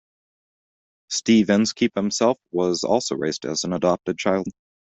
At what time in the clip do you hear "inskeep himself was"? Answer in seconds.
1.51-2.83